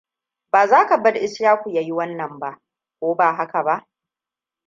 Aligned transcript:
Ba 0.51 0.67
za 0.67 0.85
ka 0.87 0.97
bar 1.03 1.17
Ishaku 1.23 1.69
ya 1.69 1.81
yi 1.81 1.91
wannan 1.91 2.39
ba, 2.39 2.59
ko 2.99 3.15
ba 3.15 3.33
haka 3.35 3.63
ba? 3.63 3.87